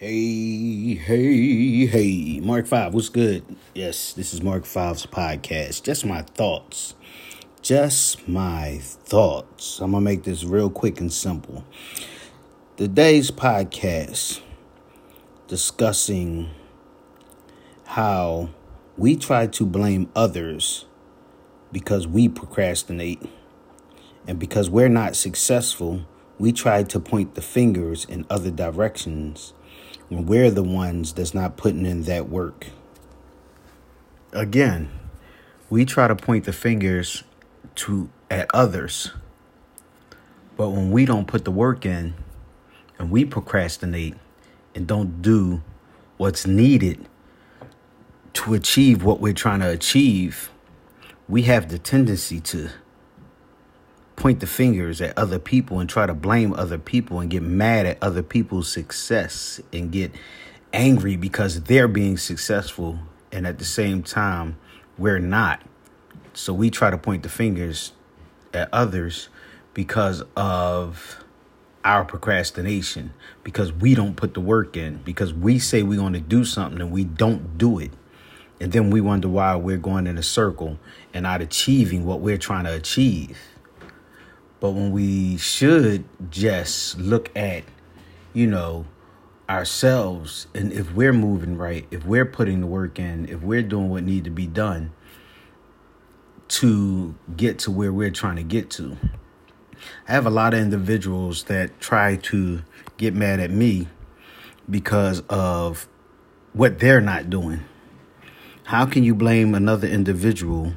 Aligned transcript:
Hey, 0.00 0.94
hey, 0.96 1.86
hey. 1.86 2.40
Mark 2.40 2.66
5, 2.66 2.94
what's 2.94 3.08
good? 3.08 3.44
Yes, 3.76 4.12
this 4.12 4.34
is 4.34 4.42
Mark 4.42 4.64
5's 4.64 5.06
podcast. 5.06 5.84
Just 5.84 6.04
my 6.04 6.22
thoughts. 6.22 6.96
Just 7.62 8.26
my 8.26 8.80
thoughts. 8.82 9.78
I'm 9.78 9.92
going 9.92 10.02
to 10.02 10.04
make 10.04 10.24
this 10.24 10.42
real 10.42 10.68
quick 10.68 10.98
and 10.98 11.12
simple. 11.12 11.64
Today's 12.76 13.30
podcast 13.30 14.40
discussing 15.46 16.50
how 17.84 18.48
we 18.96 19.14
try 19.14 19.46
to 19.46 19.64
blame 19.64 20.10
others 20.16 20.86
because 21.70 22.04
we 22.04 22.28
procrastinate. 22.28 23.22
And 24.26 24.40
because 24.40 24.68
we're 24.68 24.88
not 24.88 25.14
successful, 25.14 26.04
we 26.40 26.50
try 26.50 26.82
to 26.82 26.98
point 26.98 27.36
the 27.36 27.42
fingers 27.42 28.04
in 28.04 28.26
other 28.28 28.50
directions 28.50 29.52
when 30.14 30.26
we're 30.26 30.50
the 30.50 30.62
ones 30.62 31.12
that's 31.12 31.34
not 31.34 31.56
putting 31.56 31.84
in 31.84 32.04
that 32.04 32.28
work. 32.28 32.68
Again, 34.32 34.88
we 35.68 35.84
try 35.84 36.06
to 36.06 36.14
point 36.14 36.44
the 36.44 36.52
fingers 36.52 37.24
to 37.74 38.08
at 38.30 38.48
others. 38.54 39.10
But 40.56 40.70
when 40.70 40.92
we 40.92 41.04
don't 41.04 41.26
put 41.26 41.44
the 41.44 41.50
work 41.50 41.84
in 41.84 42.14
and 42.96 43.10
we 43.10 43.24
procrastinate 43.24 44.14
and 44.74 44.86
don't 44.86 45.20
do 45.20 45.62
what's 46.16 46.46
needed 46.46 47.08
to 48.34 48.54
achieve 48.54 49.02
what 49.02 49.20
we're 49.20 49.32
trying 49.32 49.60
to 49.60 49.70
achieve, 49.70 50.50
we 51.28 51.42
have 51.42 51.70
the 51.70 51.78
tendency 51.78 52.40
to 52.40 52.70
point 54.16 54.40
the 54.40 54.46
fingers 54.46 55.00
at 55.00 55.16
other 55.18 55.38
people 55.38 55.80
and 55.80 55.88
try 55.88 56.06
to 56.06 56.14
blame 56.14 56.54
other 56.54 56.78
people 56.78 57.20
and 57.20 57.30
get 57.30 57.42
mad 57.42 57.86
at 57.86 57.98
other 58.02 58.22
people's 58.22 58.70
success 58.70 59.60
and 59.72 59.90
get 59.90 60.12
angry 60.72 61.16
because 61.16 61.62
they're 61.62 61.88
being 61.88 62.16
successful 62.16 62.98
and 63.32 63.46
at 63.46 63.58
the 63.58 63.64
same 63.64 64.02
time 64.02 64.56
we're 64.96 65.18
not. 65.18 65.62
So 66.32 66.52
we 66.52 66.70
try 66.70 66.90
to 66.90 66.98
point 66.98 67.22
the 67.22 67.28
fingers 67.28 67.92
at 68.52 68.68
others 68.72 69.28
because 69.72 70.22
of 70.36 71.24
our 71.84 72.04
procrastination, 72.04 73.12
because 73.42 73.72
we 73.72 73.94
don't 73.94 74.16
put 74.16 74.34
the 74.34 74.40
work 74.40 74.76
in, 74.76 74.96
because 75.04 75.34
we 75.34 75.58
say 75.58 75.82
we're 75.82 75.98
going 75.98 76.14
to 76.14 76.20
do 76.20 76.44
something 76.44 76.80
and 76.80 76.90
we 76.90 77.04
don't 77.04 77.58
do 77.58 77.78
it. 77.78 77.92
And 78.60 78.72
then 78.72 78.90
we 78.90 79.00
wonder 79.00 79.28
why 79.28 79.56
we're 79.56 79.76
going 79.76 80.06
in 80.06 80.16
a 80.16 80.22
circle 80.22 80.78
and 81.12 81.24
not 81.24 81.42
achieving 81.42 82.06
what 82.06 82.20
we're 82.20 82.38
trying 82.38 82.64
to 82.64 82.72
achieve. 82.72 83.36
But 84.60 84.70
when 84.70 84.92
we 84.92 85.36
should 85.36 86.04
just 86.30 86.98
look 86.98 87.30
at, 87.36 87.64
you 88.32 88.46
know, 88.46 88.86
ourselves 89.48 90.46
and 90.54 90.72
if 90.72 90.94
we're 90.94 91.12
moving 91.12 91.56
right, 91.56 91.86
if 91.90 92.06
we're 92.06 92.24
putting 92.24 92.60
the 92.60 92.66
work 92.66 92.98
in, 92.98 93.28
if 93.28 93.42
we're 93.42 93.62
doing 93.62 93.90
what 93.90 94.02
need 94.02 94.24
to 94.24 94.30
be 94.30 94.46
done 94.46 94.92
to 96.48 97.14
get 97.36 97.58
to 97.60 97.70
where 97.70 97.92
we're 97.92 98.10
trying 98.10 98.36
to 98.36 98.42
get 98.42 98.70
to. 98.70 98.96
I 100.08 100.12
have 100.12 100.26
a 100.26 100.30
lot 100.30 100.54
of 100.54 100.60
individuals 100.60 101.44
that 101.44 101.80
try 101.80 102.16
to 102.16 102.62
get 102.96 103.14
mad 103.14 103.40
at 103.40 103.50
me 103.50 103.88
because 104.70 105.20
of 105.28 105.88
what 106.52 106.78
they're 106.78 107.00
not 107.00 107.28
doing. 107.28 107.64
How 108.64 108.86
can 108.86 109.04
you 109.04 109.14
blame 109.14 109.54
another 109.54 109.86
individual 109.88 110.72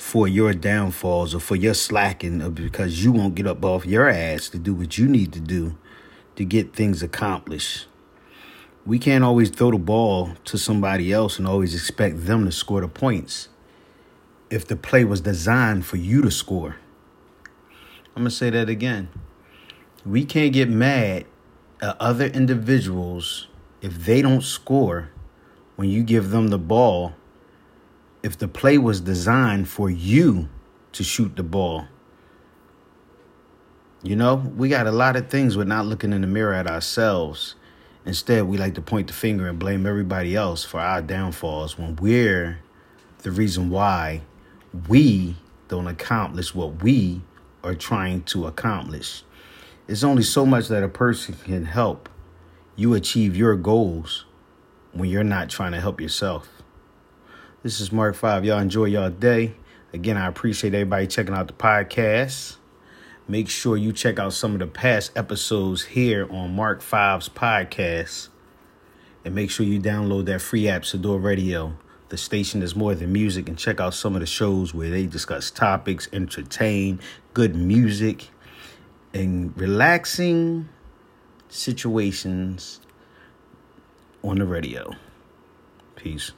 for 0.00 0.26
your 0.26 0.54
downfalls 0.54 1.34
or 1.34 1.38
for 1.40 1.56
your 1.56 1.74
slacking 1.74 2.50
because 2.52 3.04
you 3.04 3.12
won't 3.12 3.34
get 3.34 3.46
up 3.46 3.62
off 3.62 3.84
your 3.84 4.08
ass 4.08 4.48
to 4.48 4.58
do 4.58 4.74
what 4.74 4.96
you 4.96 5.06
need 5.06 5.30
to 5.30 5.38
do 5.38 5.76
to 6.36 6.44
get 6.44 6.74
things 6.74 7.02
accomplished. 7.02 7.86
We 8.86 8.98
can't 8.98 9.22
always 9.22 9.50
throw 9.50 9.70
the 9.70 9.78
ball 9.78 10.30
to 10.46 10.56
somebody 10.56 11.12
else 11.12 11.38
and 11.38 11.46
always 11.46 11.74
expect 11.74 12.24
them 12.24 12.46
to 12.46 12.50
score 12.50 12.80
the 12.80 12.88
points 12.88 13.50
if 14.48 14.66
the 14.66 14.74
play 14.74 15.04
was 15.04 15.20
designed 15.20 15.84
for 15.84 15.98
you 15.98 16.22
to 16.22 16.30
score. 16.30 16.76
I'm 18.16 18.22
going 18.22 18.30
to 18.30 18.30
say 18.30 18.48
that 18.48 18.70
again. 18.70 19.10
We 20.06 20.24
can't 20.24 20.54
get 20.54 20.70
mad 20.70 21.26
at 21.82 22.00
other 22.00 22.26
individuals 22.26 23.48
if 23.82 24.06
they 24.06 24.22
don't 24.22 24.42
score 24.42 25.10
when 25.76 25.90
you 25.90 26.02
give 26.02 26.30
them 26.30 26.48
the 26.48 26.58
ball 26.58 27.14
if 28.22 28.36
the 28.36 28.48
play 28.48 28.78
was 28.78 29.00
designed 29.00 29.68
for 29.68 29.88
you 29.88 30.48
to 30.92 31.04
shoot 31.04 31.36
the 31.36 31.42
ball. 31.42 31.86
You 34.02 34.16
know, 34.16 34.34
we 34.34 34.68
got 34.68 34.86
a 34.86 34.92
lot 34.92 35.16
of 35.16 35.28
things 35.28 35.56
we're 35.56 35.64
not 35.64 35.86
looking 35.86 36.12
in 36.12 36.22
the 36.22 36.26
mirror 36.26 36.54
at 36.54 36.66
ourselves. 36.66 37.54
Instead, 38.06 38.44
we 38.44 38.56
like 38.56 38.74
to 38.74 38.82
point 38.82 39.06
the 39.06 39.12
finger 39.12 39.46
and 39.46 39.58
blame 39.58 39.86
everybody 39.86 40.34
else 40.34 40.64
for 40.64 40.80
our 40.80 41.02
downfalls 41.02 41.78
when 41.78 41.96
we're 41.96 42.60
the 43.18 43.30
reason 43.30 43.68
why 43.68 44.22
we 44.88 45.36
don't 45.68 45.86
accomplish 45.86 46.54
what 46.54 46.82
we 46.82 47.20
are 47.62 47.74
trying 47.74 48.22
to 48.22 48.46
accomplish. 48.46 49.22
It's 49.86 50.02
only 50.02 50.22
so 50.22 50.46
much 50.46 50.68
that 50.68 50.82
a 50.82 50.88
person 50.88 51.34
can 51.44 51.66
help 51.66 52.08
you 52.76 52.94
achieve 52.94 53.36
your 53.36 53.56
goals 53.56 54.24
when 54.92 55.10
you're 55.10 55.22
not 55.24 55.50
trying 55.50 55.72
to 55.72 55.80
help 55.80 56.00
yourself. 56.00 56.48
This 57.62 57.78
is 57.78 57.92
Mark 57.92 58.14
5. 58.14 58.46
Y'all 58.46 58.58
enjoy 58.58 58.86
y'all 58.86 59.10
day. 59.10 59.52
Again, 59.92 60.16
I 60.16 60.28
appreciate 60.28 60.72
everybody 60.72 61.06
checking 61.06 61.34
out 61.34 61.46
the 61.46 61.52
podcast. 61.52 62.56
Make 63.28 63.50
sure 63.50 63.76
you 63.76 63.92
check 63.92 64.18
out 64.18 64.32
some 64.32 64.54
of 64.54 64.60
the 64.60 64.66
past 64.66 65.12
episodes 65.14 65.84
here 65.84 66.26
on 66.32 66.56
Mark 66.56 66.80
5's 66.80 67.28
podcast. 67.28 68.30
And 69.26 69.34
make 69.34 69.50
sure 69.50 69.66
you 69.66 69.78
download 69.78 70.24
that 70.24 70.40
free 70.40 70.68
app, 70.68 70.84
Sador 70.84 71.22
Radio. 71.22 71.76
The 72.08 72.16
station 72.16 72.62
is 72.62 72.74
more 72.74 72.94
than 72.94 73.12
music. 73.12 73.46
And 73.46 73.58
check 73.58 73.78
out 73.78 73.92
some 73.92 74.14
of 74.14 74.20
the 74.20 74.26
shows 74.26 74.72
where 74.72 74.88
they 74.88 75.04
discuss 75.04 75.50
topics, 75.50 76.08
entertain, 76.14 76.98
good 77.34 77.54
music, 77.54 78.30
and 79.12 79.54
relaxing 79.54 80.70
situations 81.50 82.80
on 84.24 84.38
the 84.38 84.46
radio. 84.46 84.92
Peace. 85.96 86.32